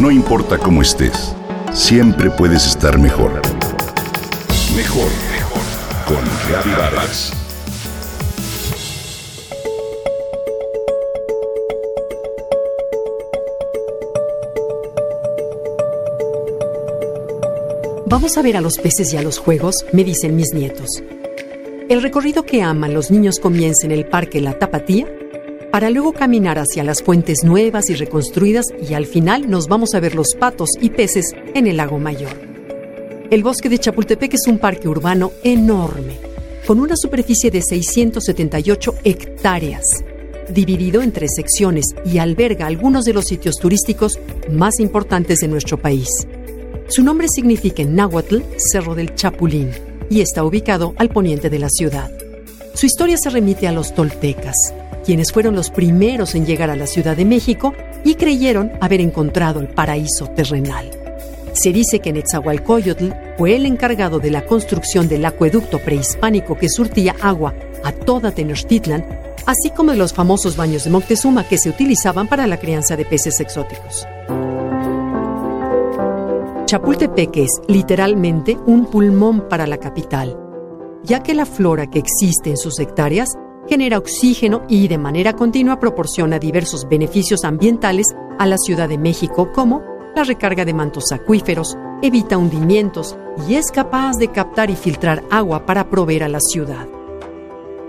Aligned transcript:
No 0.00 0.10
importa 0.10 0.56
cómo 0.56 0.80
estés, 0.80 1.36
siempre 1.74 2.30
puedes 2.30 2.66
estar 2.66 2.98
mejor. 2.98 3.42
Mejor, 4.74 5.10
mejor. 5.30 5.60
Con 6.06 6.24
Vargas. 6.74 7.34
Vamos 18.06 18.38
a 18.38 18.42
ver 18.42 18.56
a 18.56 18.62
los 18.62 18.78
peces 18.78 19.12
y 19.12 19.18
a 19.18 19.22
los 19.22 19.38
juegos, 19.38 19.84
me 19.92 20.02
dicen 20.02 20.34
mis 20.34 20.54
nietos. 20.54 20.88
El 21.90 22.00
recorrido 22.00 22.44
que 22.44 22.62
aman 22.62 22.94
los 22.94 23.10
niños 23.10 23.38
comienza 23.38 23.84
en 23.84 23.92
el 23.92 24.06
Parque 24.06 24.40
La 24.40 24.58
Tapatía, 24.58 25.06
para 25.70 25.90
luego 25.90 26.12
caminar 26.12 26.58
hacia 26.58 26.84
las 26.84 27.02
fuentes 27.02 27.44
nuevas 27.44 27.90
y 27.90 27.94
reconstruidas 27.94 28.66
y 28.88 28.94
al 28.94 29.06
final 29.06 29.48
nos 29.48 29.68
vamos 29.68 29.94
a 29.94 30.00
ver 30.00 30.14
los 30.14 30.34
patos 30.34 30.70
y 30.80 30.90
peces 30.90 31.32
en 31.54 31.66
el 31.66 31.76
lago 31.76 31.98
Mayor. 31.98 32.50
El 33.30 33.44
bosque 33.44 33.68
de 33.68 33.78
Chapultepec 33.78 34.34
es 34.34 34.46
un 34.48 34.58
parque 34.58 34.88
urbano 34.88 35.30
enorme, 35.44 36.18
con 36.66 36.80
una 36.80 36.96
superficie 36.96 37.50
de 37.50 37.62
678 37.62 38.94
hectáreas, 39.04 39.84
dividido 40.52 41.00
en 41.00 41.12
tres 41.12 41.30
secciones 41.36 41.86
y 42.04 42.18
alberga 42.18 42.66
algunos 42.66 43.04
de 43.04 43.12
los 43.12 43.26
sitios 43.26 43.56
turísticos 43.56 44.18
más 44.50 44.80
importantes 44.80 45.38
de 45.38 45.48
nuestro 45.48 45.78
país. 45.78 46.08
Su 46.88 47.04
nombre 47.04 47.28
significa 47.28 47.82
en 47.82 47.94
náhuatl 47.94 48.40
Cerro 48.56 48.96
del 48.96 49.14
Chapulín 49.14 49.70
y 50.10 50.20
está 50.22 50.42
ubicado 50.42 50.92
al 50.96 51.10
poniente 51.10 51.48
de 51.48 51.60
la 51.60 51.68
ciudad. 51.68 52.10
Su 52.74 52.86
historia 52.86 53.16
se 53.16 53.30
remite 53.30 53.68
a 53.68 53.72
los 53.72 53.94
toltecas, 53.94 54.56
quienes 55.04 55.32
fueron 55.32 55.54
los 55.54 55.70
primeros 55.70 56.34
en 56.34 56.46
llegar 56.46 56.70
a 56.70 56.76
la 56.76 56.86
Ciudad 56.86 57.16
de 57.16 57.24
México 57.24 57.74
y 58.04 58.14
creyeron 58.14 58.72
haber 58.80 59.00
encontrado 59.00 59.60
el 59.60 59.68
paraíso 59.68 60.26
terrenal. 60.28 60.90
Se 61.52 61.72
dice 61.72 61.98
que 61.98 62.12
Netzahualcoyotl 62.12 63.12
fue 63.36 63.56
el 63.56 63.66
encargado 63.66 64.18
de 64.18 64.30
la 64.30 64.44
construcción 64.46 65.08
del 65.08 65.24
acueducto 65.24 65.78
prehispánico 65.78 66.56
que 66.56 66.68
surtía 66.68 67.16
agua 67.20 67.54
a 67.82 67.92
toda 67.92 68.30
Tenochtitlan, 68.30 69.04
así 69.46 69.70
como 69.70 69.92
de 69.92 69.98
los 69.98 70.12
famosos 70.12 70.56
baños 70.56 70.84
de 70.84 70.90
Moctezuma 70.90 71.48
que 71.48 71.58
se 71.58 71.70
utilizaban 71.70 72.28
para 72.28 72.46
la 72.46 72.58
crianza 72.58 72.96
de 72.96 73.04
peces 73.04 73.40
exóticos. 73.40 74.06
Chapultepec 76.66 77.36
es 77.36 77.50
literalmente 77.66 78.56
un 78.66 78.86
pulmón 78.86 79.48
para 79.48 79.66
la 79.66 79.78
capital, 79.78 80.38
ya 81.02 81.20
que 81.20 81.34
la 81.34 81.46
flora 81.46 81.90
que 81.90 81.98
existe 81.98 82.50
en 82.50 82.56
sus 82.56 82.78
hectáreas 82.78 83.36
genera 83.68 83.98
oxígeno 83.98 84.62
y 84.68 84.88
de 84.88 84.98
manera 84.98 85.34
continua 85.34 85.78
proporciona 85.78 86.38
diversos 86.38 86.88
beneficios 86.88 87.44
ambientales 87.44 88.06
a 88.38 88.46
la 88.46 88.56
Ciudad 88.58 88.88
de 88.88 88.98
México 88.98 89.52
como 89.52 89.82
la 90.14 90.24
recarga 90.24 90.64
de 90.64 90.74
mantos 90.74 91.12
acuíferos, 91.12 91.76
evita 92.02 92.36
hundimientos 92.36 93.16
y 93.48 93.54
es 93.54 93.70
capaz 93.70 94.16
de 94.16 94.28
captar 94.28 94.70
y 94.70 94.76
filtrar 94.76 95.22
agua 95.30 95.66
para 95.66 95.88
proveer 95.88 96.24
a 96.24 96.28
la 96.28 96.40
ciudad. 96.40 96.88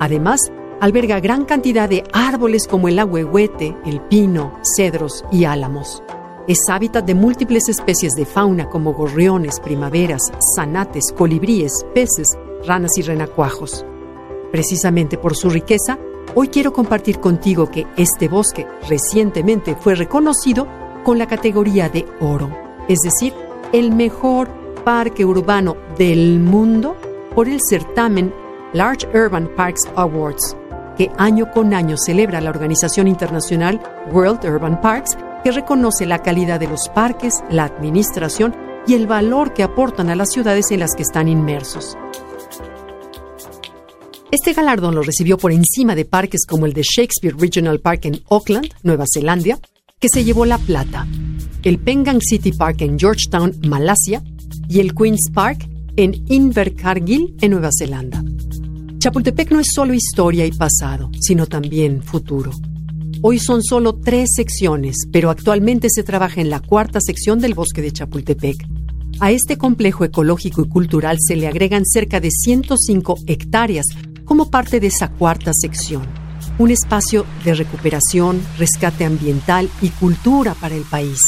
Además, 0.00 0.40
alberga 0.80 1.20
gran 1.20 1.44
cantidad 1.44 1.88
de 1.88 2.04
árboles 2.12 2.66
como 2.66 2.88
el 2.88 2.98
ahuehuete, 2.98 3.76
el 3.84 4.00
pino, 4.00 4.58
cedros 4.62 5.24
y 5.30 5.44
álamos. 5.44 6.02
Es 6.46 6.60
hábitat 6.68 7.04
de 7.04 7.14
múltiples 7.14 7.68
especies 7.68 8.14
de 8.14 8.24
fauna 8.24 8.68
como 8.70 8.94
gorriones, 8.94 9.60
primaveras, 9.60 10.22
zanates, 10.56 11.12
colibríes, 11.16 11.72
peces, 11.94 12.38
ranas 12.66 12.96
y 12.96 13.02
renacuajos. 13.02 13.84
Precisamente 14.50 15.18
por 15.18 15.36
su 15.36 15.50
riqueza, 15.50 15.98
hoy 16.34 16.48
quiero 16.48 16.72
compartir 16.72 17.20
contigo 17.20 17.70
que 17.70 17.86
este 17.96 18.28
bosque 18.28 18.66
recientemente 18.88 19.76
fue 19.76 19.94
reconocido 19.94 20.66
con 21.04 21.18
la 21.18 21.26
categoría 21.26 21.88
de 21.88 22.06
oro, 22.20 22.50
es 22.88 23.00
decir, 23.00 23.34
el 23.72 23.92
mejor 23.92 24.48
parque 24.84 25.24
urbano 25.24 25.76
del 25.98 26.40
mundo 26.40 26.96
por 27.34 27.48
el 27.48 27.60
certamen 27.68 28.32
Large 28.72 29.06
Urban 29.14 29.48
Parks 29.54 29.88
Awards, 29.96 30.56
que 30.96 31.10
año 31.18 31.50
con 31.50 31.74
año 31.74 31.96
celebra 31.96 32.40
la 32.40 32.50
organización 32.50 33.08
internacional 33.08 33.80
World 34.12 34.44
Urban 34.44 34.80
Parks 34.80 35.16
que 35.44 35.52
reconoce 35.52 36.06
la 36.06 36.20
calidad 36.20 36.58
de 36.58 36.68
los 36.68 36.88
parques, 36.88 37.42
la 37.50 37.64
administración 37.64 38.54
y 38.86 38.94
el 38.94 39.06
valor 39.06 39.52
que 39.52 39.62
aportan 39.62 40.10
a 40.10 40.16
las 40.16 40.30
ciudades 40.30 40.70
en 40.70 40.80
las 40.80 40.94
que 40.94 41.02
están 41.02 41.28
inmersos. 41.28 41.96
Este 44.30 44.52
galardón 44.52 44.94
lo 44.94 45.02
recibió 45.02 45.38
por 45.38 45.52
encima 45.52 45.94
de 45.94 46.04
parques 46.04 46.44
como 46.46 46.66
el 46.66 46.74
de 46.74 46.82
Shakespeare 46.82 47.34
Regional 47.34 47.80
Park 47.80 48.04
en 48.04 48.20
Auckland, 48.28 48.68
Nueva 48.82 49.06
Zelanda, 49.10 49.58
que 49.98 50.10
se 50.12 50.22
llevó 50.22 50.44
la 50.44 50.58
plata, 50.58 51.06
el 51.62 51.78
Pengang 51.78 52.20
City 52.20 52.52
Park 52.52 52.82
en 52.82 52.98
Georgetown, 52.98 53.56
Malasia, 53.66 54.22
y 54.68 54.80
el 54.80 54.94
Queen's 54.94 55.30
Park 55.32 55.66
en 55.96 56.24
Invercargill, 56.28 57.36
en 57.40 57.52
Nueva 57.52 57.70
Zelanda. 57.76 58.22
Chapultepec 58.98 59.50
no 59.50 59.60
es 59.60 59.68
solo 59.74 59.94
historia 59.94 60.44
y 60.44 60.52
pasado, 60.52 61.10
sino 61.20 61.46
también 61.46 62.02
futuro. 62.02 62.50
Hoy 63.22 63.38
son 63.38 63.62
solo 63.62 63.94
tres 63.94 64.28
secciones, 64.36 64.96
pero 65.10 65.30
actualmente 65.30 65.88
se 65.90 66.02
trabaja 66.02 66.42
en 66.42 66.50
la 66.50 66.60
cuarta 66.60 67.00
sección 67.00 67.38
del 67.38 67.54
bosque 67.54 67.80
de 67.80 67.92
Chapultepec. 67.92 68.66
A 69.20 69.32
este 69.32 69.56
complejo 69.56 70.04
ecológico 70.04 70.62
y 70.62 70.68
cultural 70.68 71.16
se 71.18 71.34
le 71.34 71.48
agregan 71.48 71.84
cerca 71.84 72.20
de 72.20 72.30
105 72.30 73.16
hectáreas 73.26 73.86
como 74.28 74.50
parte 74.50 74.78
de 74.78 74.88
esa 74.88 75.08
cuarta 75.08 75.52
sección, 75.54 76.06
un 76.58 76.70
espacio 76.70 77.24
de 77.44 77.54
recuperación, 77.54 78.40
rescate 78.58 79.06
ambiental 79.06 79.70
y 79.80 79.88
cultura 79.88 80.54
para 80.54 80.74
el 80.74 80.82
país. 80.82 81.18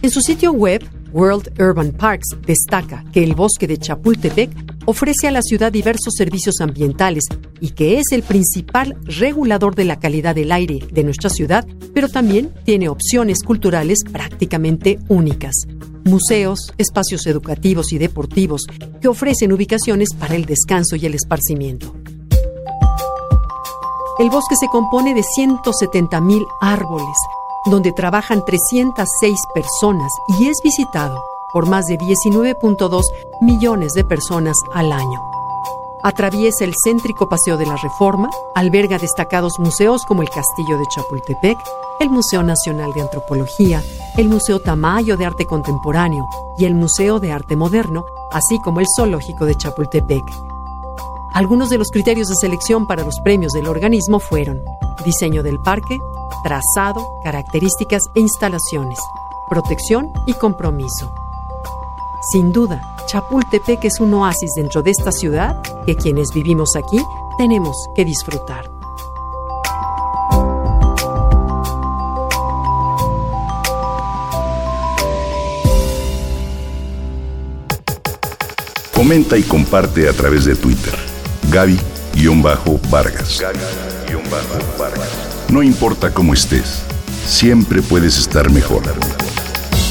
En 0.00 0.10
su 0.10 0.22
sitio 0.22 0.52
web, 0.52 0.88
World 1.12 1.52
Urban 1.60 1.92
Parks 1.92 2.36
destaca 2.46 3.04
que 3.12 3.22
el 3.22 3.34
bosque 3.34 3.66
de 3.66 3.76
Chapultepec 3.76 4.50
ofrece 4.86 5.28
a 5.28 5.30
la 5.30 5.42
ciudad 5.42 5.70
diversos 5.70 6.14
servicios 6.16 6.60
ambientales 6.60 7.24
y 7.60 7.70
que 7.70 7.98
es 7.98 8.12
el 8.12 8.22
principal 8.22 8.96
regulador 9.04 9.74
de 9.74 9.84
la 9.84 9.98
calidad 9.98 10.34
del 10.34 10.52
aire 10.52 10.78
de 10.90 11.04
nuestra 11.04 11.28
ciudad, 11.28 11.66
pero 11.92 12.08
también 12.08 12.50
tiene 12.64 12.88
opciones 12.88 13.42
culturales 13.42 13.98
prácticamente 14.10 14.98
únicas. 15.08 15.66
Museos, 16.04 16.72
espacios 16.78 17.26
educativos 17.26 17.92
y 17.92 17.98
deportivos 17.98 18.66
que 19.00 19.08
ofrecen 19.08 19.52
ubicaciones 19.52 20.08
para 20.18 20.34
el 20.34 20.44
descanso 20.44 20.96
y 20.96 21.06
el 21.06 21.14
esparcimiento. 21.14 21.94
El 24.18 24.30
bosque 24.30 24.56
se 24.56 24.66
compone 24.68 25.14
de 25.14 25.22
170.000 25.22 26.44
árboles, 26.60 27.16
donde 27.66 27.92
trabajan 27.92 28.44
306 28.44 29.38
personas 29.54 30.10
y 30.40 30.48
es 30.48 30.58
visitado 30.64 31.22
por 31.52 31.66
más 31.66 31.86
de 31.86 31.98
19.2 31.98 33.02
millones 33.40 33.92
de 33.92 34.04
personas 34.04 34.56
al 34.74 34.92
año. 34.92 35.37
Atraviesa 36.02 36.64
el 36.64 36.74
céntrico 36.84 37.28
Paseo 37.28 37.56
de 37.56 37.66
la 37.66 37.76
Reforma, 37.76 38.30
alberga 38.54 38.98
destacados 38.98 39.58
museos 39.58 40.04
como 40.06 40.22
el 40.22 40.30
Castillo 40.30 40.78
de 40.78 40.86
Chapultepec, 40.94 41.58
el 41.98 42.08
Museo 42.08 42.44
Nacional 42.44 42.92
de 42.92 43.00
Antropología, 43.00 43.82
el 44.16 44.28
Museo 44.28 44.60
Tamayo 44.60 45.16
de 45.16 45.26
Arte 45.26 45.44
Contemporáneo 45.44 46.24
y 46.56 46.66
el 46.66 46.74
Museo 46.74 47.18
de 47.18 47.32
Arte 47.32 47.56
Moderno, 47.56 48.04
así 48.30 48.60
como 48.60 48.78
el 48.78 48.86
Zoológico 48.96 49.44
de 49.44 49.56
Chapultepec. 49.56 50.22
Algunos 51.34 51.68
de 51.68 51.78
los 51.78 51.90
criterios 51.90 52.28
de 52.28 52.36
selección 52.36 52.86
para 52.86 53.02
los 53.02 53.18
premios 53.20 53.52
del 53.52 53.66
organismo 53.66 54.20
fueron 54.20 54.62
diseño 55.04 55.42
del 55.42 55.58
parque, 55.60 55.98
trazado, 56.44 57.04
características 57.24 58.02
e 58.14 58.20
instalaciones, 58.20 58.98
protección 59.48 60.12
y 60.26 60.34
compromiso. 60.34 61.12
Sin 62.32 62.52
duda, 62.52 62.80
Chapultepec 63.08 63.84
es 63.86 64.00
un 64.00 64.12
oasis 64.12 64.50
dentro 64.54 64.82
de 64.82 64.90
esta 64.90 65.10
ciudad 65.10 65.62
que 65.86 65.96
quienes 65.96 66.28
vivimos 66.34 66.76
aquí 66.76 67.02
tenemos 67.38 67.74
que 67.96 68.04
disfrutar. 68.04 68.70
Comenta 78.94 79.38
y 79.38 79.42
comparte 79.42 80.06
a 80.06 80.12
través 80.12 80.44
de 80.44 80.54
Twitter. 80.54 80.92
Gaby-Vargas. 81.50 83.42
No 85.48 85.62
importa 85.62 86.12
cómo 86.12 86.34
estés, 86.34 86.82
siempre 87.26 87.80
puedes 87.80 88.18
estar 88.18 88.50
mejor. 88.50 88.82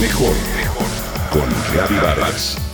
Mejor, 0.00 0.36
mejor. 0.56 0.86
Con 1.32 1.48
Gaby 1.74 1.96
Vargas. 1.96 2.69